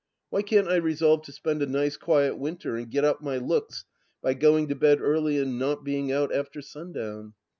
Why 0.31 0.41
can't 0.41 0.67
I 0.67 0.77
resolve 0.77 1.21
to 1.25 1.31
spend 1.31 1.61
a 1.61 1.67
nice 1.67 1.95
quiet 1.95 2.35
winter 2.39 2.75
and 2.75 2.89
get 2.89 3.03
up 3.05 3.21
my 3.21 3.37
looks 3.37 3.85
by 4.23 4.33
going 4.33 4.67
to 4.69 4.75
bed 4.75 4.99
early 4.99 5.37
and 5.37 5.59
not 5.59 5.83
being 5.83 6.11
out 6.11 6.33
after 6.33 6.59
sundown 6.59 7.35